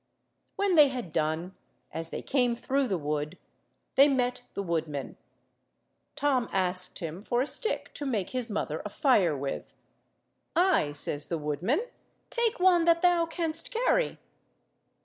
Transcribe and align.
When 0.55 0.73
they 0.73 0.87
had 0.87 1.13
done, 1.13 1.53
as 1.91 2.09
they 2.09 2.23
came 2.23 2.55
through 2.55 2.87
the 2.87 2.97
wood, 2.97 3.37
they 3.93 4.07
met 4.07 4.41
the 4.55 4.63
woodman. 4.63 5.15
Tom 6.15 6.49
asked 6.51 6.97
him 6.97 7.23
for 7.23 7.43
a 7.43 7.45
stick 7.45 7.93
to 7.93 8.07
make 8.07 8.31
his 8.31 8.49
mother 8.49 8.81
a 8.83 8.89
fire 8.89 9.37
with. 9.37 9.75
"Ay," 10.55 10.93
says 10.93 11.27
the 11.27 11.37
woodman. 11.37 11.81
"Take 12.31 12.59
one 12.59 12.85
that 12.85 13.03
thou 13.03 13.27
canst 13.27 13.69
carry." 13.69 14.17